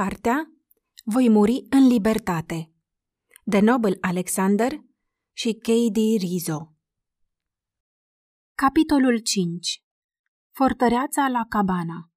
Cartea 0.00 0.52
Voi 1.04 1.28
muri 1.28 1.66
în 1.70 1.86
libertate 1.86 2.72
de 3.44 3.60
Nobel 3.60 3.96
Alexander 4.00 4.72
și 5.32 5.52
K.D. 5.52 5.96
Rizzo 5.96 6.74
Capitolul 8.54 9.18
5 9.18 9.84
Fortăreața 10.50 11.28
la 11.28 11.46
Cabana 11.48 12.10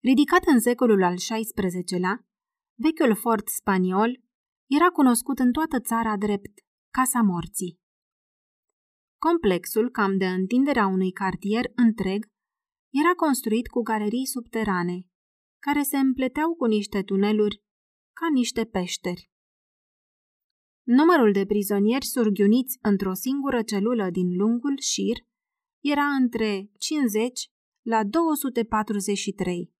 Ridicat 0.00 0.44
în 0.44 0.60
secolul 0.60 1.02
al 1.02 1.14
XVI-lea, 1.14 2.26
vechiul 2.74 3.16
fort 3.16 3.48
spaniol 3.48 4.20
era 4.66 4.88
cunoscut 4.88 5.38
în 5.38 5.52
toată 5.52 5.80
țara 5.80 6.16
drept 6.16 6.52
Casa 6.90 7.22
Morții. 7.22 7.80
Complexul, 9.18 9.90
cam 9.90 10.16
de 10.16 10.26
întinderea 10.26 10.86
unui 10.86 11.12
cartier 11.12 11.64
întreg, 11.74 12.31
era 13.00 13.14
construit 13.14 13.66
cu 13.68 13.82
galerii 13.82 14.26
subterane, 14.26 15.06
care 15.58 15.82
se 15.82 15.96
împleteau 15.96 16.54
cu 16.54 16.64
niște 16.64 17.02
tuneluri 17.02 17.62
ca 18.12 18.26
niște 18.32 18.64
peșteri. 18.64 19.30
Numărul 20.86 21.32
de 21.32 21.46
prizonieri 21.46 22.04
surghiuniți 22.04 22.78
într-o 22.82 23.12
singură 23.12 23.62
celulă 23.62 24.10
din 24.10 24.36
lungul 24.36 24.78
șir 24.80 25.16
era 25.80 26.04
între 26.04 26.70
50 26.78 27.50
la 27.82 28.04
243. 28.04 29.72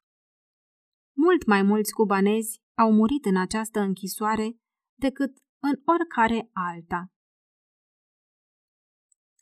Mult 1.16 1.46
mai 1.46 1.62
mulți 1.62 1.92
cubanezi 1.92 2.62
au 2.74 2.92
murit 2.92 3.24
în 3.24 3.36
această 3.36 3.80
închisoare 3.80 4.56
decât 4.98 5.36
în 5.62 5.80
oricare 5.84 6.50
alta. 6.52 7.12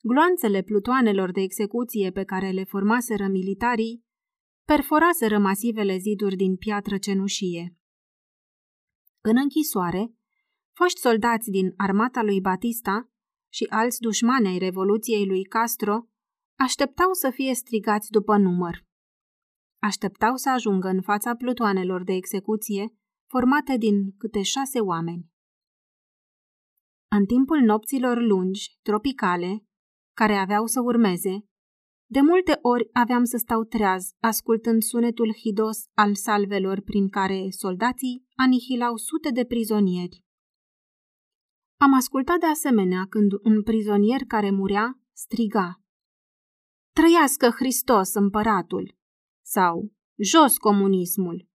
Gloanțele 0.03 0.63
plutoanelor 0.63 1.31
de 1.31 1.41
execuție 1.41 2.11
pe 2.11 2.25
care 2.25 2.51
le 2.51 2.65
formaseră 2.65 3.27
militarii 3.27 4.05
perforaseră 4.65 5.39
masivele 5.39 5.97
ziduri 5.97 6.37
din 6.37 6.57
piatră 6.57 6.99
cenușie. 6.99 7.77
În 9.21 9.37
închisoare, 9.37 10.15
foști 10.73 11.01
soldați 11.01 11.51
din 11.51 11.73
armata 11.77 12.23
lui 12.23 12.41
Batista 12.41 13.11
și 13.53 13.67
alți 13.69 14.01
dușmani 14.01 14.47
ai 14.47 14.59
Revoluției 14.59 15.27
lui 15.27 15.45
Castro 15.45 16.09
așteptau 16.59 17.13
să 17.13 17.31
fie 17.31 17.55
strigați 17.55 18.11
după 18.11 18.37
număr. 18.37 18.87
Așteptau 19.83 20.37
să 20.37 20.51
ajungă 20.51 20.89
în 20.89 21.03
fața 21.03 21.35
plutoanelor 21.35 22.05
de 22.05 22.13
execuție 22.13 22.95
formate 23.27 23.77
din 23.77 24.17
câte 24.17 24.43
șase 24.43 24.81
oameni. 24.81 25.31
În 27.09 27.27
timpul 27.27 27.59
nopților 27.59 28.21
lungi, 28.21 28.79
tropicale, 28.83 29.65
care 30.15 30.35
aveau 30.35 30.67
să 30.67 30.81
urmeze, 30.81 31.45
de 32.13 32.21
multe 32.21 32.59
ori 32.63 32.89
aveam 32.93 33.25
să 33.25 33.37
stau 33.37 33.65
treaz, 33.65 34.11
ascultând 34.21 34.83
sunetul 34.83 35.35
hidos 35.35 35.79
al 35.95 36.15
salvelor 36.15 36.81
prin 36.81 37.09
care 37.09 37.47
soldații 37.51 38.27
anihilau 38.35 38.97
sute 38.97 39.31
de 39.31 39.45
prizonieri. 39.45 40.25
Am 41.81 41.95
ascultat 41.95 42.41
de 42.41 42.47
asemenea 42.47 43.07
când 43.09 43.33
un 43.43 43.63
prizonier 43.63 44.21
care 44.27 44.51
murea 44.51 45.01
striga 45.13 45.81
Trăiască 46.93 47.51
Hristos 47.51 48.15
împăratul! 48.15 48.97
sau 49.45 49.93
Jos 50.19 50.57
comunismul! 50.59 51.49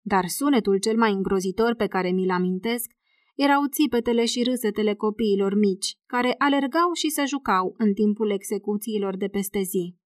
Dar 0.00 0.26
sunetul 0.26 0.78
cel 0.78 0.96
mai 0.96 1.12
îngrozitor 1.12 1.74
pe 1.74 1.86
care 1.86 2.10
mi-l 2.10 2.30
amintesc 2.30 2.90
erau 3.38 3.66
țipetele 3.66 4.24
și 4.24 4.42
râsetele 4.42 4.94
copiilor 4.94 5.54
mici, 5.54 5.96
care 6.06 6.34
alergau 6.38 6.92
și 6.92 7.08
se 7.08 7.24
jucau 7.24 7.74
în 7.78 7.92
timpul 7.92 8.30
execuțiilor 8.30 9.16
de 9.16 9.28
peste 9.28 9.62
zi. 9.62 9.96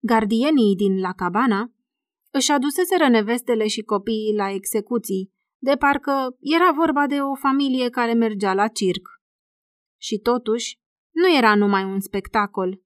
Gardienii 0.00 0.76
din 0.76 1.00
La 1.00 1.12
Cabana 1.12 1.72
își 2.30 2.50
aduseseră 2.50 3.08
nevestele 3.08 3.66
și 3.66 3.82
copiii 3.82 4.34
la 4.36 4.50
execuții, 4.50 5.32
de 5.58 5.76
parcă 5.76 6.36
era 6.40 6.72
vorba 6.72 7.06
de 7.06 7.20
o 7.20 7.34
familie 7.34 7.88
care 7.88 8.12
mergea 8.12 8.54
la 8.54 8.68
circ. 8.68 9.08
Și 10.00 10.18
totuși, 10.18 10.78
nu 11.10 11.36
era 11.36 11.54
numai 11.54 11.84
un 11.84 12.00
spectacol. 12.00 12.82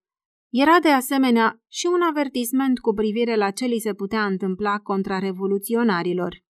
Era 0.48 0.80
de 0.80 0.88
asemenea 0.88 1.62
și 1.68 1.86
un 1.86 2.02
avertisment 2.02 2.78
cu 2.78 2.92
privire 2.92 3.36
la 3.36 3.50
ce 3.50 3.64
li 3.64 3.78
se 3.78 3.94
putea 3.94 4.26
întâmpla 4.26 4.78
contra 4.78 5.18
revoluționarilor. 5.18 6.42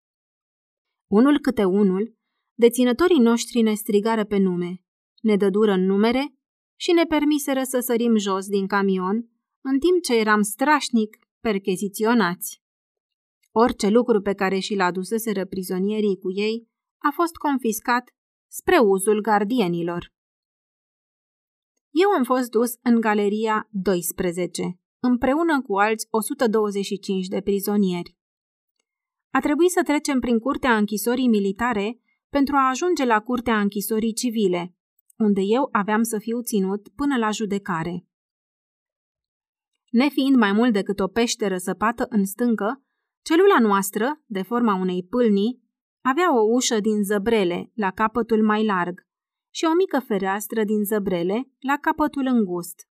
Unul 1.11 1.39
câte 1.39 1.63
unul, 1.63 2.16
deținătorii 2.59 3.19
noștri 3.19 3.62
ne 3.62 3.73
strigară 3.73 4.25
pe 4.25 4.38
nume, 4.38 4.81
ne 5.22 5.35
dădură 5.35 5.72
în 5.72 5.85
numere 5.85 6.34
și 6.75 6.91
ne 6.91 7.03
permiseră 7.03 7.63
să 7.63 7.79
sărim 7.79 8.18
jos 8.18 8.47
din 8.47 8.68
camion, 8.68 9.29
în 9.62 9.79
timp 9.79 10.01
ce 10.01 10.16
eram 10.16 10.41
strașnic 10.41 11.18
percheziționați. 11.40 12.62
Orice 13.51 13.90
lucru 13.90 14.22
pe 14.22 14.34
care 14.34 14.59
și-l 14.59 14.81
aduseseră 14.81 15.45
prizonierii 15.45 16.18
cu 16.18 16.31
ei 16.31 16.68
a 16.97 17.12
fost 17.13 17.35
confiscat 17.35 18.16
spre 18.47 18.78
uzul 18.78 19.22
gardienilor. 19.22 20.13
Eu 21.89 22.09
am 22.09 22.24
fost 22.24 22.50
dus 22.50 22.74
în 22.81 23.00
galeria 23.00 23.68
12, 23.72 24.79
împreună 25.00 25.62
cu 25.62 25.78
alți 25.78 26.07
125 26.09 27.28
de 27.28 27.41
prizonieri. 27.41 28.18
A 29.31 29.39
trebuit 29.39 29.72
să 29.72 29.81
trecem 29.84 30.19
prin 30.19 30.39
curtea 30.39 30.78
închisorii 30.78 31.28
militare 31.28 32.01
pentru 32.29 32.55
a 32.55 32.69
ajunge 32.69 33.05
la 33.05 33.19
curtea 33.19 33.59
închisorii 33.59 34.13
civile, 34.13 34.75
unde 35.17 35.41
eu 35.41 35.69
aveam 35.71 36.03
să 36.03 36.17
fiu 36.19 36.41
ținut 36.41 36.88
până 36.95 37.17
la 37.17 37.31
judecare. 37.31 38.07
Nefiind 39.89 40.35
mai 40.35 40.51
mult 40.51 40.73
decât 40.73 40.99
o 40.99 41.07
peșteră 41.07 41.57
săpată 41.57 42.05
în 42.09 42.25
stâncă, 42.25 42.83
celula 43.21 43.59
noastră, 43.59 44.21
de 44.25 44.41
forma 44.41 44.75
unei 44.75 45.03
pâlnii, 45.09 45.63
avea 46.01 46.35
o 46.35 46.41
ușă 46.55 46.79
din 46.79 47.03
zăbrele 47.03 47.71
la 47.73 47.91
capătul 47.91 48.44
mai 48.44 48.65
larg 48.65 49.05
și 49.53 49.65
o 49.65 49.73
mică 49.73 49.99
fereastră 49.99 50.63
din 50.63 50.83
zăbrele 50.83 51.51
la 51.59 51.77
capătul 51.77 52.25
îngust. 52.25 52.88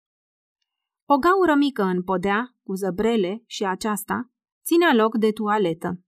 O 1.06 1.18
gaură 1.18 1.56
mică 1.56 1.84
în 1.84 2.04
podea, 2.04 2.56
cu 2.64 2.74
zăbrele 2.74 3.44
și 3.46 3.66
aceasta, 3.66 4.32
ținea 4.64 4.94
loc 4.94 5.18
de 5.18 5.32
tualetă. 5.32 6.05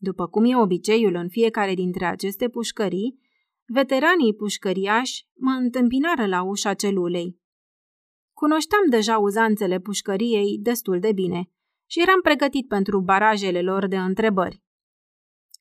După 0.00 0.26
cum 0.26 0.44
e 0.44 0.56
obiceiul 0.56 1.14
în 1.14 1.28
fiecare 1.28 1.74
dintre 1.74 2.04
aceste 2.04 2.48
pușcării, 2.48 3.20
veteranii 3.66 4.34
pușcăriași 4.34 5.26
mă 5.34 5.50
întâmpinară 5.50 6.26
la 6.26 6.42
ușa 6.42 6.74
celulei. 6.74 7.38
Cunoșteam 8.32 8.82
deja 8.90 9.18
uzanțele 9.18 9.80
pușcăriei 9.80 10.58
destul 10.60 11.00
de 11.00 11.12
bine 11.12 11.50
și 11.90 12.00
eram 12.00 12.20
pregătit 12.20 12.68
pentru 12.68 13.00
barajele 13.00 13.62
lor 13.62 13.86
de 13.86 13.98
întrebări. 13.98 14.62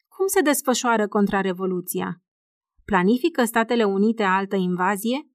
Cum 0.07 0.27
se 0.27 0.41
desfășoară 0.41 1.07
contrarevoluția? 1.07 2.21
Planifică 2.85 3.43
Statele 3.43 3.83
Unite 3.83 4.23
altă 4.23 4.55
invazie? 4.55 5.29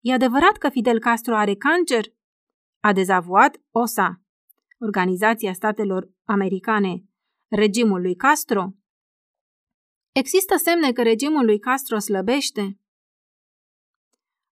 E 0.00 0.12
adevărat 0.12 0.56
că 0.56 0.68
Fidel 0.68 0.98
Castro 0.98 1.34
are 1.34 1.54
cancer? 1.54 2.04
A 2.80 2.92
dezavuat 2.92 3.60
OSA, 3.70 4.22
Organizația 4.78 5.52
Statelor 5.52 6.10
Americane, 6.24 7.04
regimul 7.48 8.00
lui 8.00 8.14
Castro? 8.14 8.72
Există 10.12 10.56
semne 10.56 10.92
că 10.92 11.02
regimul 11.02 11.44
lui 11.44 11.58
Castro 11.58 11.98
slăbește? 11.98 12.80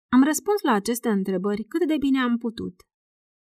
Am 0.07 0.24
răspuns 0.24 0.62
la 0.62 0.72
aceste 0.72 1.09
întrebări 1.09 1.63
cât 1.63 1.88
de 1.88 1.97
bine 1.97 2.19
am 2.19 2.38
putut, 2.38 2.75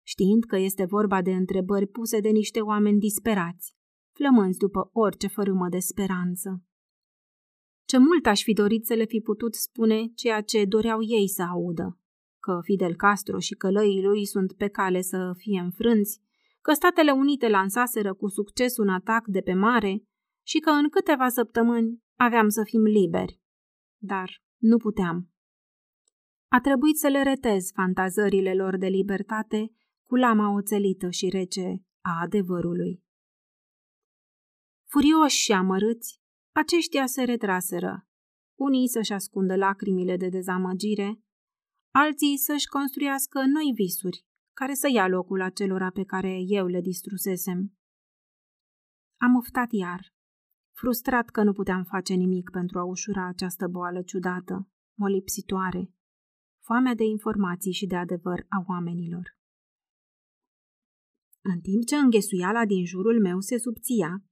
știind 0.05 0.43
că 0.43 0.57
este 0.57 0.85
vorba 0.85 1.21
de 1.21 1.31
întrebări 1.31 1.87
puse 1.87 2.19
de 2.19 2.29
niște 2.29 2.61
oameni 2.61 2.99
disperați, 2.99 3.75
flămânzi 4.11 4.57
după 4.57 4.89
orice 4.93 5.27
fărâmă 5.27 5.69
de 5.69 5.79
speranță. 5.79 6.63
Ce 7.85 7.97
mult 7.97 8.25
aș 8.25 8.43
fi 8.43 8.53
dorit 8.53 8.85
să 8.85 8.93
le 8.93 9.05
fi 9.05 9.19
putut 9.19 9.55
spune 9.55 10.07
ceea 10.07 10.41
ce 10.41 10.65
doreau 10.65 11.01
ei 11.01 11.27
să 11.29 11.41
audă, 11.41 11.99
că 12.39 12.59
Fidel 12.63 12.95
Castro 12.95 13.39
și 13.39 13.53
călăii 13.53 14.03
lui 14.03 14.25
sunt 14.25 14.53
pe 14.53 14.67
cale 14.67 15.01
să 15.01 15.33
fie 15.37 15.59
înfrânți, 15.59 16.22
că 16.63 16.73
Statele 16.73 17.11
Unite 17.11 17.47
lansaseră 17.47 18.13
cu 18.13 18.27
succes 18.27 18.77
un 18.77 18.89
atac 18.89 19.27
de 19.27 19.41
pe 19.41 19.53
mare 19.53 20.03
și 20.45 20.59
că 20.59 20.69
în 20.69 20.89
câteva 20.89 21.29
săptămâni 21.29 22.03
aveam 22.19 22.49
să 22.49 22.63
fim 22.63 22.81
liberi. 22.81 23.39
Dar 24.01 24.43
nu 24.57 24.77
puteam. 24.77 25.31
A 26.51 26.59
trebuit 26.61 26.97
să 26.97 27.07
le 27.07 27.23
retez 27.23 27.71
fantazările 27.73 28.53
lor 28.53 28.77
de 28.77 28.87
libertate 28.87 29.71
cu 30.07 30.15
lama 30.15 30.55
oțelită 30.55 31.09
și 31.09 31.29
rece 31.29 31.83
a 32.01 32.21
adevărului. 32.21 33.03
Furioși 34.89 35.41
și 35.41 35.51
amărâți, 35.51 36.21
aceștia 36.55 37.05
se 37.05 37.23
retraseră, 37.23 38.07
unii 38.59 38.89
să-și 38.89 39.13
ascundă 39.13 39.55
lacrimile 39.55 40.17
de 40.17 40.29
dezamăgire, 40.29 41.19
alții 41.93 42.37
să-și 42.37 42.67
construiască 42.67 43.39
noi 43.39 43.71
visuri, 43.75 44.25
care 44.53 44.73
să 44.73 44.89
ia 44.93 45.07
locul 45.07 45.41
acelora 45.41 45.89
pe 45.89 46.03
care 46.03 46.37
eu 46.47 46.65
le 46.65 46.81
distrusesem. 46.81 47.77
Am 49.17 49.35
oftat 49.35 49.71
iar, 49.71 50.13
frustrat 50.75 51.29
că 51.29 51.43
nu 51.43 51.53
puteam 51.53 51.83
face 51.83 52.13
nimic 52.13 52.49
pentru 52.49 52.79
a 52.79 52.83
ușura 52.83 53.27
această 53.27 53.67
boală 53.67 54.01
ciudată, 54.01 54.69
molipsitoare, 54.97 55.91
foamea 56.65 56.95
de 56.95 57.03
informații 57.03 57.73
și 57.73 57.85
de 57.85 57.95
adevăr 57.95 58.45
a 58.49 58.63
oamenilor. 58.67 59.37
În 61.41 61.59
timp 61.59 61.83
ce 61.85 61.95
înghesuiala 61.95 62.65
din 62.65 62.85
jurul 62.85 63.21
meu 63.21 63.39
se 63.39 63.57
subția, 63.57 64.23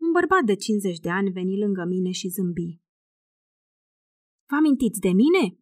un 0.00 0.12
bărbat 0.12 0.44
de 0.44 0.54
50 0.54 0.98
de 0.98 1.10
ani 1.10 1.30
veni 1.30 1.58
lângă 1.58 1.84
mine 1.84 2.10
și 2.10 2.28
zâmbi. 2.28 2.80
Vă 4.48 4.56
amintiți 4.56 5.00
de 5.00 5.08
mine?" 5.08 5.58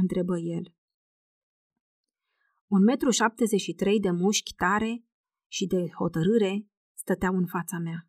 întrebă 0.00 0.38
el. 0.38 0.74
Un 2.70 2.82
metru 2.82 3.10
73 3.10 4.00
de 4.00 4.10
mușchi 4.10 4.54
tare 4.54 5.04
și 5.52 5.66
de 5.66 5.90
hotărâre 5.98 6.66
stăteau 6.94 7.34
în 7.36 7.46
fața 7.46 7.78
mea. 7.78 8.08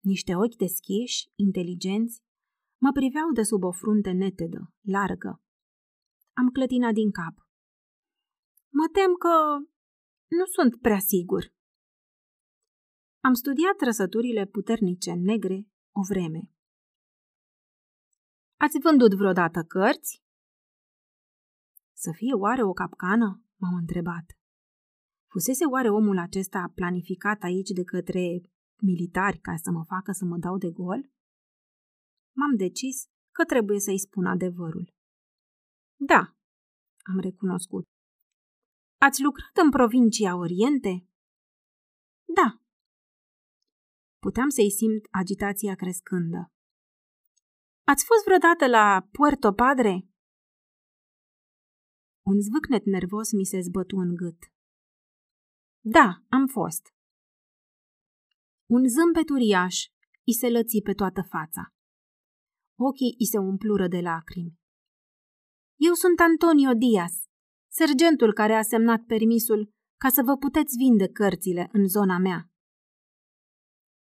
Niște 0.00 0.34
ochi 0.34 0.56
deschiși, 0.56 1.30
inteligenți, 1.34 2.22
mă 2.80 2.90
priveau 2.92 3.32
de 3.32 3.42
sub 3.42 3.62
o 3.62 3.72
frunte 3.72 4.10
netedă, 4.10 4.74
largă. 4.80 5.42
Am 6.32 6.48
clătinat 6.48 6.92
din 6.92 7.10
cap. 7.10 7.34
Mă 8.68 8.86
tem 8.92 9.12
că 9.14 9.34
nu 10.26 10.44
sunt 10.46 10.80
prea 10.80 10.98
sigur. 10.98 11.54
Am 13.20 13.32
studiat 13.32 13.76
trăsăturile 13.76 14.46
puternice 14.46 15.12
negre 15.12 15.68
o 15.92 16.00
vreme. 16.08 16.50
Ați 18.56 18.78
vândut 18.78 19.14
vreodată 19.14 19.62
cărți? 19.62 20.22
Să 21.92 22.10
fie 22.14 22.32
oare 22.34 22.62
o 22.62 22.72
capcană? 22.72 23.45
M-am 23.60 23.74
întrebat. 23.74 24.24
Fusese 25.30 25.64
oare 25.64 25.90
omul 25.90 26.18
acesta 26.18 26.72
planificat 26.74 27.42
aici 27.42 27.70
de 27.70 27.84
către 27.84 28.40
militari 28.82 29.38
ca 29.38 29.56
să 29.56 29.70
mă 29.70 29.84
facă 29.84 30.12
să 30.12 30.24
mă 30.24 30.36
dau 30.38 30.58
de 30.58 30.70
gol? 30.70 31.10
M-am 32.36 32.56
decis 32.56 33.04
că 33.34 33.44
trebuie 33.44 33.80
să-i 33.80 33.98
spun 33.98 34.26
adevărul. 34.26 34.94
Da, 36.00 36.36
am 37.02 37.18
recunoscut. 37.20 37.84
Ați 39.00 39.22
lucrat 39.22 39.56
în 39.64 39.70
provincia 39.70 40.36
Oriente? 40.36 41.08
Da. 42.34 42.60
Puteam 44.18 44.48
să-i 44.48 44.70
simt 44.70 45.06
agitația 45.10 45.74
crescândă. 45.74 46.52
Ați 47.86 48.04
fost 48.04 48.24
vreodată 48.24 48.66
la 48.66 49.08
Puerto 49.12 49.52
Padre? 49.52 50.08
Un 52.30 52.40
zvâcnet 52.40 52.84
nervos 52.84 53.32
mi 53.32 53.44
se 53.44 53.60
zbătu 53.60 53.96
în 53.96 54.14
gât. 54.14 54.38
Da, 55.80 56.22
am 56.28 56.46
fost. 56.46 56.94
Un 58.70 58.88
zâmbet 58.88 59.28
uriaș 59.28 59.76
îi 60.26 60.34
se 60.34 60.50
lăți 60.50 60.80
pe 60.82 60.92
toată 60.92 61.22
fața. 61.22 61.74
Ochii 62.78 63.14
îi 63.18 63.26
se 63.26 63.38
umplură 63.38 63.88
de 63.88 64.00
lacrimi. 64.00 64.58
Eu 65.76 65.92
sunt 65.92 66.20
Antonio 66.20 66.72
Diaz, 66.72 67.14
sergentul 67.68 68.32
care 68.32 68.54
a 68.54 68.62
semnat 68.62 69.02
permisul 69.04 69.74
ca 69.96 70.08
să 70.08 70.22
vă 70.22 70.36
puteți 70.36 70.76
vinde 70.76 71.08
cărțile 71.08 71.68
în 71.72 71.88
zona 71.88 72.18
mea. 72.18 72.50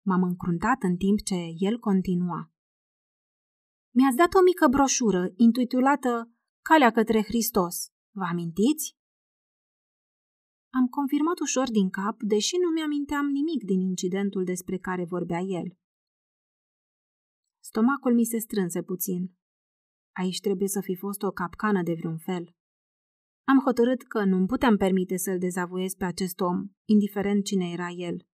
M-am 0.06 0.24
încruntat 0.24 0.84
în 0.84 0.98
timp 0.98 1.20
ce 1.20 1.40
el 1.58 1.80
continua. 1.80 2.52
Mi-ați 3.96 4.18
dat 4.18 4.34
o 4.34 4.42
mică 4.42 4.68
broșură 4.68 5.32
intitulată 5.36 6.32
Calea 6.62 6.92
către 6.92 7.24
Hristos. 7.24 7.92
Vă 8.20 8.24
amintiți? 8.24 8.96
Am 10.80 10.88
confirmat 10.88 11.40
ușor 11.40 11.70
din 11.72 11.90
cap, 11.90 12.22
deși 12.22 12.56
nu 12.64 12.70
mi-aminteam 12.70 13.26
nimic 13.26 13.64
din 13.64 13.80
incidentul 13.82 14.44
despre 14.44 14.78
care 14.78 15.06
vorbea 15.06 15.40
el. 15.40 15.78
Stomacul 17.64 18.14
mi 18.14 18.24
se 18.24 18.38
strânse 18.38 18.82
puțin. 18.84 19.36
Aici 20.16 20.40
trebuie 20.40 20.68
să 20.68 20.82
fi 20.82 20.96
fost 20.96 21.22
o 21.22 21.32
capcană 21.32 21.84
de 21.84 21.94
vreun 21.94 22.18
fel. 22.18 22.56
Am 23.44 23.60
hotărât 23.60 24.02
că 24.04 24.24
nu-mi 24.24 24.48
puteam 24.48 24.78
permite 24.78 25.18
să-l 25.18 25.40
dezavoiez 25.40 25.94
pe 25.94 26.06
acest 26.06 26.40
om, 26.40 26.70
indiferent 26.86 27.46
cine 27.46 27.72
era 27.72 27.90
el. 27.90 28.28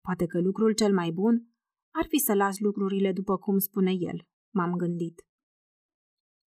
Poate 0.00 0.26
că 0.26 0.40
lucrul 0.40 0.74
cel 0.74 0.94
mai 0.94 1.10
bun 1.10 1.48
ar 1.90 2.06
fi 2.08 2.18
să 2.18 2.34
las 2.34 2.58
lucrurile 2.58 3.12
după 3.12 3.36
cum 3.36 3.58
spune 3.58 3.92
el, 3.92 4.28
m-am 4.54 4.72
gândit. 4.72 5.29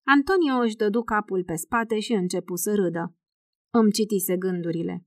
Antonio 0.06 0.54
își 0.54 0.76
dădu 0.76 1.02
capul 1.02 1.44
pe 1.44 1.54
spate 1.54 2.00
și 2.00 2.12
începu 2.12 2.56
să 2.56 2.74
râdă. 2.74 3.16
Îmi 3.70 3.92
citise 3.92 4.36
gândurile. 4.36 5.06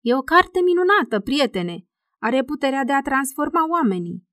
E 0.00 0.14
o 0.14 0.20
carte 0.20 0.60
minunată, 0.60 1.20
prietene. 1.20 1.86
Are 2.18 2.44
puterea 2.44 2.84
de 2.84 2.92
a 2.92 3.02
transforma 3.02 3.68
oamenii. 3.68 4.28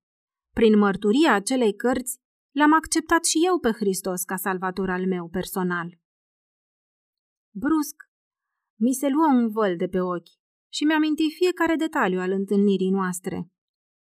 Prin 0.54 0.78
mărturia 0.78 1.34
acelei 1.34 1.76
cărți, 1.76 2.20
l-am 2.52 2.74
acceptat 2.74 3.26
și 3.26 3.38
eu 3.46 3.60
pe 3.60 3.72
Hristos 3.72 4.24
ca 4.24 4.36
salvator 4.36 4.90
al 4.90 5.08
meu 5.08 5.30
personal. 5.30 6.00
Brusc, 7.56 7.96
mi 8.80 8.94
se 8.94 9.08
luă 9.08 9.26
un 9.26 9.50
văl 9.50 9.76
de 9.76 9.88
pe 9.88 10.00
ochi 10.00 10.30
și 10.74 10.84
mi-aminti 10.84 11.32
fiecare 11.36 11.76
detaliu 11.76 12.20
al 12.20 12.32
întâlnirii 12.32 12.90
noastre. 12.90 13.52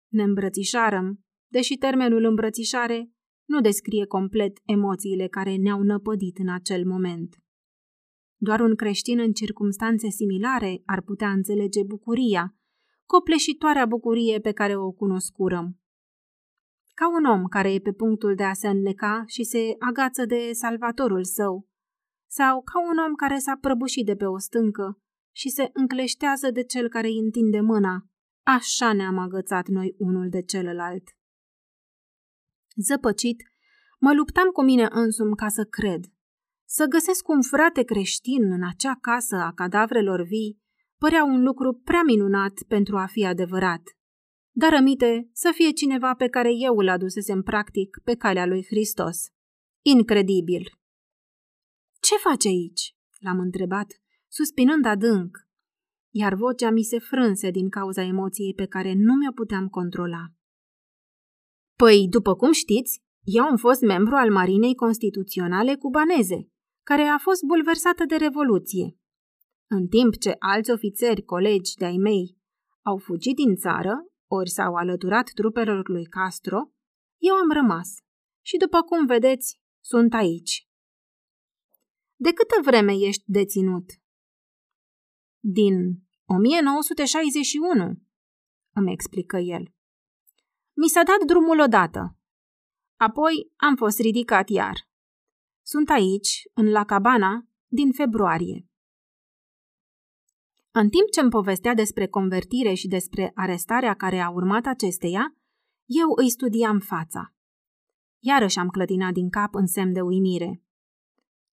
Ne 0.08 0.22
îmbrățișarăm, 0.22 1.24
deși 1.46 1.76
termenul 1.76 2.24
îmbrățișare 2.24 3.10
nu 3.46 3.60
descrie 3.60 4.06
complet 4.06 4.58
emoțiile 4.64 5.26
care 5.26 5.56
ne-au 5.56 5.82
năpădit 5.82 6.38
în 6.38 6.48
acel 6.48 6.86
moment. 6.86 7.36
Doar 8.36 8.60
un 8.60 8.74
creștin 8.74 9.18
în 9.18 9.32
circumstanțe 9.32 10.08
similare 10.08 10.82
ar 10.84 11.02
putea 11.02 11.30
înțelege 11.30 11.82
bucuria, 11.82 12.56
copleșitoarea 13.04 13.86
bucurie 13.86 14.38
pe 14.38 14.52
care 14.52 14.76
o 14.76 14.90
cunoscurăm. 14.90 15.80
Ca 16.94 17.08
un 17.08 17.24
om 17.24 17.44
care 17.44 17.72
e 17.72 17.78
pe 17.78 17.92
punctul 17.92 18.34
de 18.34 18.42
a 18.42 18.52
se 18.52 18.68
înneca 18.68 19.24
și 19.26 19.44
se 19.44 19.74
agață 19.78 20.24
de 20.24 20.50
salvatorul 20.52 21.24
său, 21.24 21.68
sau 22.26 22.62
ca 22.62 22.80
un 22.90 22.98
om 23.06 23.14
care 23.14 23.38
s-a 23.38 23.58
prăbușit 23.60 24.06
de 24.06 24.16
pe 24.16 24.24
o 24.24 24.38
stâncă 24.38 25.00
și 25.34 25.48
se 25.48 25.70
încleștează 25.72 26.50
de 26.50 26.62
cel 26.64 26.88
care 26.88 27.06
îi 27.06 27.18
întinde 27.18 27.60
mâna. 27.60 28.06
Așa 28.42 28.92
ne-am 28.92 29.18
agățat 29.18 29.68
noi 29.68 29.94
unul 29.98 30.28
de 30.28 30.42
celălalt. 30.42 31.02
Zăpăcit, 32.76 33.42
mă 33.98 34.12
luptam 34.14 34.48
cu 34.48 34.62
mine 34.62 34.88
însumi 34.90 35.36
ca 35.36 35.48
să 35.48 35.64
cred. 35.64 36.04
Să 36.64 36.86
găsesc 36.86 37.28
un 37.28 37.42
frate 37.42 37.82
creștin 37.82 38.52
în 38.52 38.62
acea 38.68 38.98
casă 39.00 39.36
a 39.36 39.52
cadavrelor 39.52 40.22
vii 40.22 40.64
părea 40.98 41.24
un 41.24 41.42
lucru 41.42 41.80
prea 41.84 42.02
minunat 42.02 42.62
pentru 42.68 42.96
a 42.96 43.06
fi 43.06 43.24
adevărat. 43.24 43.82
Dar 44.50 44.74
amite 44.74 45.30
să 45.32 45.50
fie 45.54 45.70
cineva 45.70 46.14
pe 46.14 46.28
care 46.28 46.50
eu 46.52 46.76
îl 46.76 46.88
adusesem 46.88 47.42
practic 47.42 48.00
pe 48.04 48.14
calea 48.14 48.46
lui 48.46 48.64
Hristos. 48.64 49.18
Incredibil! 49.82 50.78
Ce 52.00 52.14
faci 52.16 52.46
aici?" 52.46 52.96
l-am 53.18 53.38
întrebat, 53.38 53.86
suspinând 54.28 54.84
adânc, 54.84 55.38
iar 56.10 56.34
vocea 56.34 56.70
mi 56.70 56.82
se 56.82 56.98
frânse 56.98 57.50
din 57.50 57.68
cauza 57.68 58.02
emoției 58.02 58.54
pe 58.54 58.66
care 58.66 58.92
nu 58.92 59.14
mi-o 59.14 59.32
puteam 59.32 59.68
controla. 59.68 60.35
Păi, 61.76 62.06
după 62.10 62.34
cum 62.34 62.52
știți, 62.52 63.02
eu 63.22 63.44
am 63.44 63.56
fost 63.56 63.80
membru 63.80 64.14
al 64.14 64.30
Marinei 64.32 64.74
Constituționale 64.74 65.74
cubaneze, 65.74 66.48
care 66.82 67.02
a 67.02 67.18
fost 67.18 67.42
bulversată 67.42 68.04
de 68.04 68.16
Revoluție. 68.16 68.98
În 69.66 69.86
timp 69.88 70.16
ce 70.16 70.36
alți 70.38 70.70
ofițeri, 70.70 71.22
colegi 71.22 71.74
de-ai 71.74 71.96
mei, 71.96 72.38
au 72.82 72.96
fugit 72.96 73.36
din 73.36 73.54
țară, 73.54 74.06
ori 74.30 74.50
s-au 74.50 74.74
alăturat 74.74 75.30
trupelor 75.34 75.88
lui 75.88 76.04
Castro, 76.04 76.70
eu 77.18 77.34
am 77.34 77.50
rămas. 77.52 77.88
Și 78.44 78.56
după 78.56 78.82
cum 78.82 79.06
vedeți, 79.06 79.60
sunt 79.84 80.12
aici. 80.14 80.68
De 82.16 82.32
câtă 82.32 82.60
vreme 82.64 82.92
ești 82.92 83.22
deținut? 83.26 83.90
Din 85.40 85.74
1961, 86.24 88.02
îmi 88.74 88.92
explică 88.92 89.36
el. 89.36 89.75
Mi 90.76 90.88
s-a 90.88 91.02
dat 91.02 91.26
drumul 91.26 91.60
odată. 91.60 92.16
Apoi 92.96 93.52
am 93.56 93.76
fost 93.76 93.98
ridicat 93.98 94.48
iar. 94.48 94.88
Sunt 95.62 95.88
aici, 95.90 96.42
în 96.54 96.70
La 96.70 96.84
Cabana, 96.84 97.46
din 97.66 97.92
februarie. 97.92 98.68
În 100.70 100.88
timp 100.88 101.10
ce 101.10 101.20
îmi 101.20 101.30
povestea 101.30 101.74
despre 101.74 102.06
convertire 102.06 102.74
și 102.74 102.88
despre 102.88 103.32
arestarea 103.34 103.94
care 103.94 104.18
a 104.18 104.30
urmat 104.30 104.66
acesteia, 104.66 105.36
eu 105.84 106.08
îi 106.16 106.30
studiam 106.30 106.78
fața. 106.78 107.34
Iarăși 108.18 108.58
am 108.58 108.68
clătinat 108.68 109.12
din 109.12 109.30
cap 109.30 109.54
în 109.54 109.66
semn 109.66 109.92
de 109.92 110.00
uimire. 110.00 110.62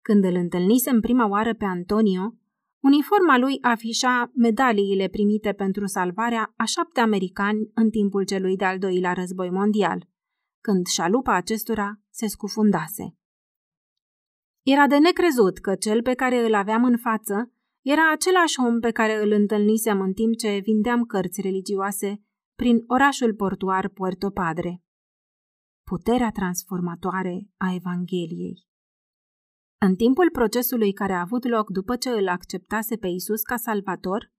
Când 0.01 0.23
îl 0.23 0.35
întâlnisem 0.35 0.99
prima 0.99 1.27
oară 1.27 1.53
pe 1.53 1.65
Antonio, 1.65 2.35
uniforma 2.83 3.37
lui 3.37 3.57
afișa 3.61 4.31
medaliile 4.35 5.07
primite 5.07 5.53
pentru 5.53 5.85
salvarea 5.85 6.53
a 6.57 6.63
șapte 6.63 6.99
americani 6.99 7.71
în 7.73 7.89
timpul 7.89 8.25
celui 8.25 8.55
de-al 8.55 8.79
doilea 8.79 9.13
război 9.13 9.49
mondial, 9.49 10.07
când 10.61 10.85
șalupa 10.87 11.33
acestora 11.33 11.99
se 12.09 12.27
scufundase. 12.27 13.17
Era 14.61 14.87
de 14.87 14.97
necrezut 14.97 15.57
că 15.57 15.75
cel 15.75 16.01
pe 16.01 16.13
care 16.13 16.45
îl 16.45 16.53
aveam 16.53 16.83
în 16.83 16.97
față 16.97 17.51
era 17.81 18.11
același 18.11 18.59
om 18.59 18.79
pe 18.79 18.91
care 18.91 19.23
îl 19.23 19.31
întâlnisem 19.31 20.01
în 20.01 20.13
timp 20.13 20.35
ce 20.35 20.59
vindeam 20.63 21.03
cărți 21.03 21.41
religioase 21.41 22.23
prin 22.55 22.83
orașul 22.87 23.33
portuar 23.33 23.89
Puerto 23.89 24.29
Padre. 24.29 24.83
Puterea 25.83 26.31
transformatoare 26.31 27.49
a 27.57 27.73
Evangheliei. 27.73 28.71
În 29.85 29.95
timpul 29.95 30.29
procesului 30.31 30.93
care 30.93 31.13
a 31.13 31.19
avut 31.19 31.43
loc 31.47 31.69
după 31.69 31.95
ce 31.95 32.09
îl 32.09 32.27
acceptase 32.27 32.95
pe 32.95 33.07
Isus 33.07 33.41
ca 33.41 33.57
salvator, 33.57 34.31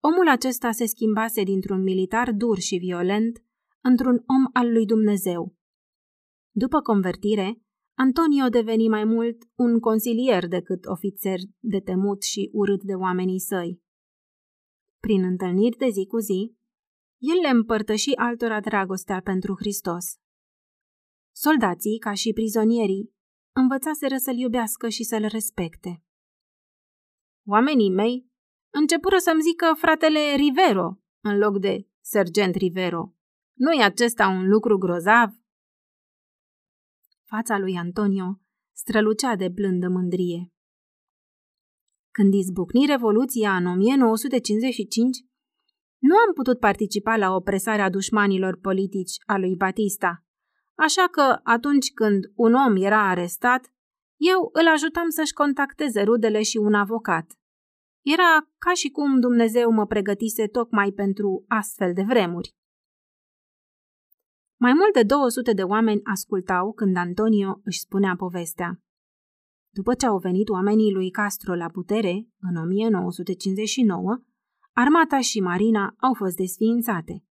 omul 0.00 0.28
acesta 0.28 0.72
se 0.72 0.86
schimbase 0.86 1.42
dintr-un 1.42 1.82
militar 1.82 2.32
dur 2.32 2.58
și 2.58 2.76
violent 2.76 3.44
într-un 3.80 4.22
om 4.26 4.50
al 4.52 4.72
lui 4.72 4.86
Dumnezeu. 4.86 5.54
După 6.50 6.80
convertire, 6.80 7.62
Antonio 7.94 8.48
deveni 8.48 8.88
mai 8.88 9.04
mult 9.04 9.36
un 9.54 9.78
consilier 9.78 10.46
decât 10.46 10.84
ofițer 10.84 11.38
de 11.58 11.80
temut 11.80 12.22
și 12.22 12.50
urât 12.52 12.82
de 12.82 12.94
oamenii 12.94 13.40
săi. 13.40 13.80
Prin 15.00 15.24
întâlniri 15.24 15.76
de 15.76 15.88
zi 15.88 16.06
cu 16.06 16.18
zi, 16.18 16.56
el 17.18 17.40
le 17.42 17.48
împărtăși 17.48 18.16
altora 18.16 18.60
dragostea 18.60 19.20
pentru 19.20 19.54
Hristos. 19.58 20.16
Soldații, 21.32 21.98
ca 21.98 22.12
și 22.12 22.32
prizonierii, 22.32 23.16
învățaseră 23.52 24.16
să-l 24.16 24.36
iubească 24.36 24.88
și 24.88 25.02
să-l 25.02 25.26
respecte. 25.26 26.02
Oamenii 27.46 27.90
mei 27.90 28.30
începură 28.70 29.18
să-mi 29.18 29.42
zică 29.42 29.74
fratele 29.76 30.34
Rivero 30.36 30.98
în 31.20 31.38
loc 31.38 31.58
de 31.58 31.88
sergent 32.00 32.54
Rivero. 32.54 33.14
Nu-i 33.54 33.82
acesta 33.82 34.28
un 34.28 34.48
lucru 34.48 34.78
grozav? 34.78 35.30
Fața 37.24 37.58
lui 37.58 37.76
Antonio 37.76 38.40
strălucea 38.72 39.36
de 39.36 39.48
blândă 39.48 39.88
mândrie. 39.88 40.52
Când 42.10 42.34
izbucni 42.34 42.86
Revoluția 42.86 43.56
în 43.56 43.66
1955, 43.66 45.18
nu 45.98 46.16
am 46.16 46.32
putut 46.34 46.58
participa 46.58 47.16
la 47.16 47.34
opresarea 47.34 47.90
dușmanilor 47.90 48.58
politici 48.60 49.16
a 49.26 49.36
lui 49.36 49.56
Batista, 49.56 50.24
așa 50.78 51.08
că 51.10 51.40
atunci 51.42 51.92
când 51.92 52.24
un 52.34 52.54
om 52.54 52.76
era 52.76 53.08
arestat, 53.08 53.72
eu 54.16 54.50
îl 54.52 54.68
ajutam 54.68 55.08
să-și 55.08 55.32
contacteze 55.32 56.02
rudele 56.02 56.42
și 56.42 56.56
un 56.56 56.74
avocat. 56.74 57.38
Era 58.04 58.48
ca 58.58 58.74
și 58.74 58.88
cum 58.88 59.20
Dumnezeu 59.20 59.70
mă 59.70 59.86
pregătise 59.86 60.46
tocmai 60.46 60.90
pentru 60.90 61.44
astfel 61.48 61.92
de 61.92 62.02
vremuri. 62.02 62.56
Mai 64.60 64.72
mult 64.72 64.92
de 64.92 65.02
200 65.02 65.52
de 65.52 65.62
oameni 65.62 66.00
ascultau 66.04 66.72
când 66.72 66.96
Antonio 66.96 67.60
își 67.64 67.80
spunea 67.80 68.14
povestea. 68.16 68.80
După 69.74 69.94
ce 69.94 70.06
au 70.06 70.18
venit 70.18 70.48
oamenii 70.48 70.92
lui 70.92 71.10
Castro 71.10 71.54
la 71.54 71.68
putere, 71.68 72.26
în 72.40 72.56
1959, 72.56 74.18
armata 74.72 75.20
și 75.20 75.40
marina 75.40 75.94
au 76.00 76.14
fost 76.14 76.36
desființate. 76.36 77.24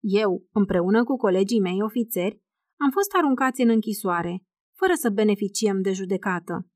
Eu, 0.00 0.46
împreună 0.52 1.04
cu 1.04 1.16
colegii 1.16 1.60
mei 1.60 1.82
ofițeri, 1.82 2.41
am 2.84 2.90
fost 2.90 3.12
aruncați 3.18 3.60
în 3.60 3.68
închisoare, 3.68 4.44
fără 4.78 4.92
să 4.94 5.10
beneficiem 5.10 5.82
de 5.82 5.92
judecată. 5.92 6.66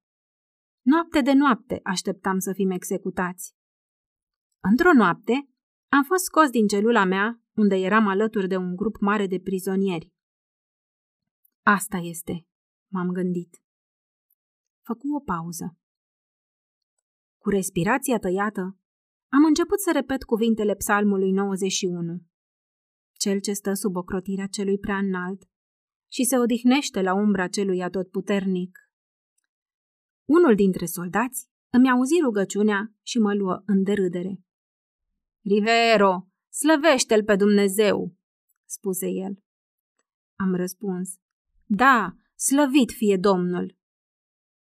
Noapte 0.83 1.21
de 1.21 1.33
noapte 1.33 1.81
așteptam 1.83 2.39
să 2.39 2.53
fim 2.53 2.71
executați. 2.71 3.55
Într-o 4.61 4.93
noapte, 4.93 5.49
am 5.89 6.03
fost 6.03 6.25
scos 6.25 6.51
din 6.51 6.67
celula 6.67 7.05
mea, 7.05 7.41
unde 7.55 7.77
eram 7.77 8.07
alături 8.07 8.49
de 8.49 8.57
un 8.57 8.77
grup 8.77 8.97
mare 9.01 9.27
de 9.27 9.41
prizonieri. 9.41 10.13
Asta 11.63 11.97
este, 11.97 12.47
m-am 12.93 13.09
gândit. 13.09 13.63
Făcu 14.83 15.15
o 15.15 15.21
pauză. 15.21 15.79
Cu 17.39 17.49
respirația 17.49 18.19
tăiată, 18.19 18.61
am 19.29 19.45
început 19.47 19.81
să 19.81 19.91
repet 19.93 20.23
cuvintele 20.23 20.75
psalmului 20.75 21.31
91. 21.31 22.23
Cel 23.13 23.41
ce 23.41 23.53
stă 23.53 23.73
sub 23.73 23.97
ocrotirea 23.97 24.47
celui 24.47 24.79
prea 24.79 24.97
înalt 24.97 25.49
și 26.09 26.25
se 26.25 26.39
odihnește 26.39 27.03
la 27.03 27.15
umbra 27.15 27.49
celui 27.49 27.83
atotputernic. 27.83 28.79
Unul 30.25 30.55
dintre 30.55 30.87
soldați 30.87 31.49
îmi 31.71 31.91
auzi 31.91 32.21
rugăciunea 32.23 32.95
și 33.03 33.19
mă 33.19 33.35
luă 33.35 33.63
în 33.67 33.83
derâdere. 33.83 34.41
Rivero, 35.43 36.29
slăvește-l 36.49 37.25
pe 37.25 37.37
Dumnezeu, 37.37 38.15
spuse 38.65 39.09
el. 39.09 39.43
Am 40.37 40.55
răspuns, 40.55 41.15
da, 41.65 42.17
slăvit 42.35 42.91
fie 42.91 43.17
Domnul. 43.17 43.77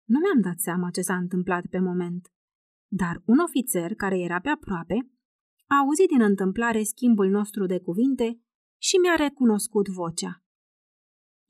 Nu 0.03 0.19
mi-am 0.19 0.41
dat 0.41 0.59
seama 0.59 0.89
ce 0.89 1.01
s-a 1.01 1.15
întâmplat 1.15 1.65
pe 1.65 1.79
moment, 1.79 2.31
dar 2.87 3.21
un 3.25 3.37
ofițer 3.37 3.93
care 3.95 4.19
era 4.19 4.39
pe 4.39 4.49
aproape 4.49 5.11
a 5.67 5.75
auzit 5.77 6.07
din 6.07 6.21
întâmplare 6.21 6.83
schimbul 6.83 7.29
nostru 7.29 7.65
de 7.65 7.79
cuvinte 7.79 8.39
și 8.77 8.95
mi-a 8.97 9.15
recunoscut 9.15 9.87
vocea. 9.87 10.43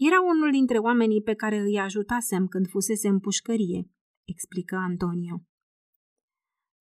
Era 0.07 0.21
unul 0.21 0.51
dintre 0.51 0.77
oamenii 0.77 1.21
pe 1.21 1.33
care 1.33 1.57
îi 1.57 1.79
ajutasem 1.79 2.47
când 2.47 2.67
fusese 2.69 3.07
în 3.07 3.19
pușcărie, 3.19 3.89
explică 4.23 4.75
Antonio. 4.75 5.43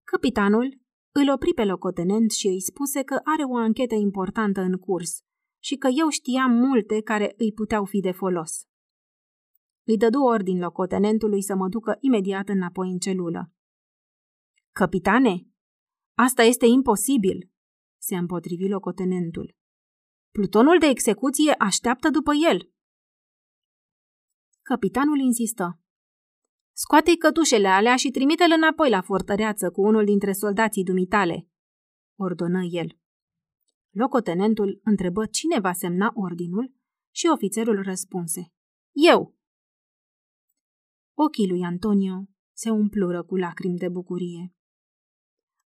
Capitanul 0.05 0.81
îl 1.15 1.33
opri 1.33 1.55
pe 1.55 1.65
locotenent 1.65 2.31
și 2.31 2.47
îi 2.47 2.61
spuse 2.61 3.03
că 3.03 3.21
are 3.25 3.43
o 3.43 3.57
anchetă 3.57 3.95
importantă 3.95 4.61
în 4.61 4.73
curs 4.73 5.21
și 5.63 5.77
că 5.77 5.89
eu 5.99 6.09
știam 6.09 6.51
multe 6.51 7.01
care 7.01 7.35
îi 7.37 7.53
puteau 7.53 7.85
fi 7.85 8.01
de 8.01 8.11
folos. 8.11 8.65
Îi 9.87 9.97
dădu 9.97 10.21
ordin 10.21 10.59
locotenentului 10.59 11.43
să 11.43 11.55
mă 11.55 11.69
ducă 11.69 11.97
imediat 12.01 12.49
înapoi 12.49 12.91
în 12.91 12.99
celulă. 12.99 13.53
Capitane, 14.73 15.47
asta 16.15 16.43
este 16.43 16.67
imposibil, 16.67 17.51
se 17.99 18.17
împotrivi 18.17 18.69
locotenentul. 18.69 19.57
Plutonul 20.31 20.79
de 20.79 20.87
execuție 20.87 21.53
așteaptă 21.53 22.11
după 22.11 22.33
el. 22.51 22.71
Capitanul 24.75 25.19
insistă. 25.19 25.81
Scoate-i 26.73 27.17
cătușele 27.17 27.69
alea 27.69 27.97
și 27.97 28.11
trimite-l 28.11 28.53
înapoi 28.57 28.91
la 28.91 29.03
fortăreață 29.03 29.71
cu 29.71 29.81
unul 29.81 30.05
dintre 30.05 30.33
soldații 30.33 30.85
dumitale, 30.85 31.49
ordonă 32.19 32.63
el. 32.71 32.99
Locotenentul 33.91 34.81
întrebă 34.85 35.27
cine 35.27 35.61
va 35.61 35.73
semna 35.73 36.11
ordinul 36.15 36.75
și 37.15 37.27
ofițerul 37.33 37.83
răspunse. 37.83 38.53
Eu! 38.93 39.37
Ochii 41.15 41.49
lui 41.49 41.63
Antonio 41.63 42.25
se 42.53 42.71
umplură 42.71 43.25
cu 43.25 43.37
lacrimi 43.37 43.79
de 43.79 43.89
bucurie. 43.89 44.55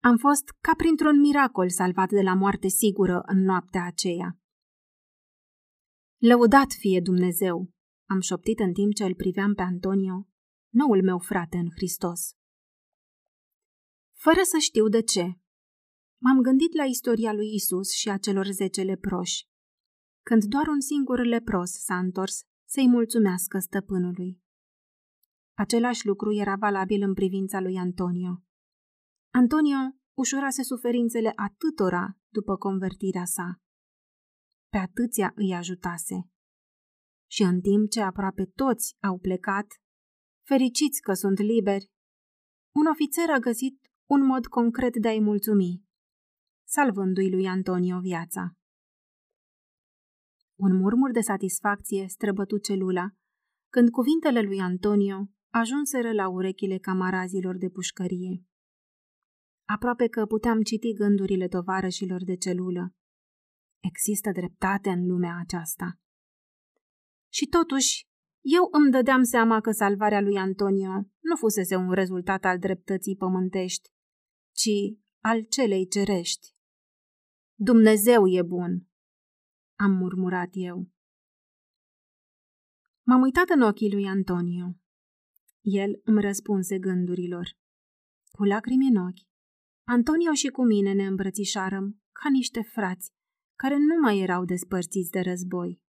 Am 0.00 0.16
fost 0.16 0.48
ca 0.60 0.72
printr-un 0.76 1.20
miracol 1.20 1.68
salvat 1.68 2.08
de 2.08 2.22
la 2.22 2.34
moarte 2.34 2.68
sigură 2.68 3.22
în 3.26 3.38
noaptea 3.42 3.84
aceea. 3.84 4.38
Lăudat 6.16 6.72
fie 6.78 7.00
Dumnezeu, 7.00 7.76
am 8.08 8.20
șoptit 8.20 8.58
în 8.58 8.72
timp 8.72 8.94
ce 8.94 9.04
îl 9.04 9.14
priveam 9.14 9.54
pe 9.54 9.62
Antonio, 9.62 10.28
noul 10.68 11.02
meu 11.02 11.18
frate 11.18 11.56
în 11.56 11.70
Hristos. 11.70 12.32
Fără 14.12 14.40
să 14.42 14.58
știu 14.58 14.88
de 14.88 15.02
ce, 15.02 15.38
m-am 16.22 16.40
gândit 16.40 16.72
la 16.74 16.84
istoria 16.84 17.32
lui 17.32 17.54
Isus 17.54 17.92
și 17.92 18.08
a 18.08 18.16
celor 18.16 18.46
zece 18.46 18.82
leproși, 18.82 19.48
când 20.22 20.44
doar 20.44 20.66
un 20.66 20.80
singur 20.80 21.24
lepros 21.24 21.70
s-a 21.70 21.98
întors 21.98 22.42
să-i 22.68 22.88
mulțumească 22.88 23.58
stăpânului. 23.58 24.40
Același 25.56 26.06
lucru 26.06 26.32
era 26.32 26.56
valabil 26.56 27.02
în 27.02 27.14
privința 27.14 27.60
lui 27.60 27.76
Antonio. 27.76 28.42
Antonio 29.30 29.76
ușurase 30.14 30.62
suferințele 30.62 31.32
atâtora 31.36 32.18
după 32.28 32.56
convertirea 32.56 33.24
sa. 33.24 33.60
Pe 34.68 34.76
atâția 34.78 35.32
îi 35.34 35.54
ajutase. 35.54 36.30
Și 37.30 37.42
în 37.42 37.60
timp 37.60 37.90
ce 37.90 38.00
aproape 38.00 38.44
toți 38.44 38.96
au 39.00 39.18
plecat, 39.18 39.66
fericiți 40.46 41.00
că 41.00 41.12
sunt 41.12 41.38
liberi, 41.38 41.90
un 42.74 42.86
ofițer 42.86 43.30
a 43.30 43.38
găsit 43.38 43.90
un 44.10 44.26
mod 44.26 44.46
concret 44.46 44.96
de 44.96 45.08
a-i 45.08 45.20
mulțumi, 45.20 45.84
salvându-i 46.66 47.30
lui 47.30 47.46
Antonio 47.46 48.00
viața. 48.00 48.52
Un 50.58 50.76
murmur 50.76 51.10
de 51.10 51.20
satisfacție 51.20 52.08
străbătu 52.08 52.58
celula 52.58 53.08
când 53.68 53.90
cuvintele 53.90 54.40
lui 54.40 54.60
Antonio 54.60 55.28
ajunseră 55.52 56.12
la 56.12 56.28
urechile 56.28 56.78
camarazilor 56.78 57.56
de 57.56 57.68
pușcărie. 57.68 58.44
Aproape 59.68 60.08
că 60.08 60.26
puteam 60.26 60.62
citi 60.62 60.92
gândurile 60.92 61.48
tovarășilor 61.48 62.24
de 62.24 62.36
celulă. 62.36 62.94
Există 63.78 64.30
dreptate 64.30 64.90
în 64.90 65.06
lumea 65.06 65.38
aceasta. 65.42 65.98
Și 67.28 67.46
totuși, 67.46 68.08
eu 68.40 68.68
îmi 68.70 68.90
dădeam 68.90 69.22
seama 69.22 69.60
că 69.60 69.70
salvarea 69.70 70.20
lui 70.20 70.36
Antonio 70.36 70.92
nu 71.20 71.36
fusese 71.36 71.76
un 71.76 71.92
rezultat 71.92 72.44
al 72.44 72.58
dreptății 72.58 73.16
pământești, 73.16 73.90
ci 74.52 74.70
al 75.20 75.42
celei 75.42 75.86
cerești. 75.86 76.54
Dumnezeu 77.54 78.28
e 78.28 78.42
bun, 78.42 78.88
am 79.78 79.90
murmurat 79.90 80.48
eu. 80.52 80.88
M-am 83.02 83.20
uitat 83.20 83.48
în 83.48 83.60
ochii 83.60 83.92
lui 83.92 84.06
Antonio. 84.06 84.76
El 85.60 86.00
îmi 86.04 86.20
răspunse 86.20 86.78
gândurilor. 86.78 87.56
Cu 88.30 88.44
lacrimi 88.44 88.88
în 88.88 88.96
ochi, 88.96 89.26
Antonio 89.84 90.32
și 90.32 90.48
cu 90.48 90.64
mine 90.64 90.92
ne 90.92 91.06
îmbrățișarăm 91.06 92.00
ca 92.12 92.28
niște 92.30 92.62
frați 92.62 93.12
care 93.56 93.76
nu 93.76 94.00
mai 94.00 94.18
erau 94.18 94.44
despărțiți 94.44 95.10
de 95.10 95.20
război. 95.20 95.82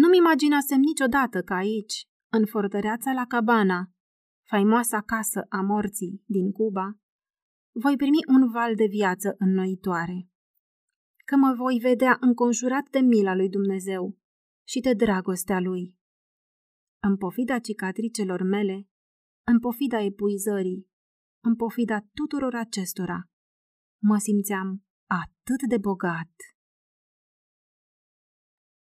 Nu-mi 0.00 0.16
imaginasem 0.16 0.80
niciodată 0.80 1.42
că 1.42 1.54
aici, 1.54 2.08
în 2.32 2.46
fortăreața 2.46 3.12
la 3.12 3.26
Cabana, 3.26 3.90
faimoasa 4.48 5.00
casă 5.00 5.46
a 5.48 5.60
morții 5.60 6.22
din 6.26 6.52
Cuba, 6.52 6.98
voi 7.72 7.96
primi 7.96 8.18
un 8.26 8.50
val 8.50 8.74
de 8.74 8.86
viață 8.86 9.34
înnoitoare. 9.38 10.28
Că 11.24 11.36
mă 11.36 11.54
voi 11.56 11.78
vedea 11.78 12.16
înconjurat 12.20 12.88
de 12.90 12.98
mila 12.98 13.34
lui 13.34 13.48
Dumnezeu 13.48 14.18
și 14.66 14.80
de 14.80 14.92
dragostea 14.92 15.60
lui. 15.60 15.96
În 17.02 17.16
pofida 17.16 17.58
cicatricelor 17.58 18.42
mele, 18.42 18.88
în 19.46 19.58
pofida 19.58 20.00
epuizării, 20.00 20.88
în 21.42 21.56
pofida 21.56 21.98
tuturor 22.12 22.54
acestora, 22.54 23.28
mă 24.02 24.18
simțeam 24.18 24.84
atât 25.06 25.68
de 25.68 25.78
bogat. 25.78 26.32